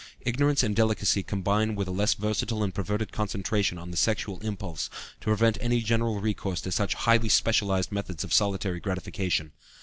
Ignorance 0.21 0.63
and 0.63 0.75
delicacy 0.75 1.21
combine 1.21 1.75
with 1.75 1.87
a 1.87 1.91
less 1.91 2.15
versatile 2.15 2.63
and 2.63 2.73
perverted 2.73 3.11
concentration 3.11 3.77
on 3.77 3.91
the 3.91 3.97
sexual 3.97 4.39
impulse 4.39 4.87
to 5.19 5.25
prevent 5.27 5.59
any 5.61 5.79
general 5.81 6.19
recourse 6.19 6.59
to 6.61 6.71
such 6.71 6.95
highly 6.95 7.29
specialized 7.29 7.91
methods 7.91 8.23
of 8.23 8.33
solitary 8.33 8.79
gratification. 8.79 9.51